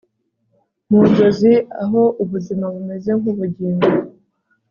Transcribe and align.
Mu 0.89 0.99
nzozi 1.09 1.53
aho 1.83 2.01
ubuzima 2.23 2.65
bumeze 2.73 3.09
nkubugingo 3.19 3.87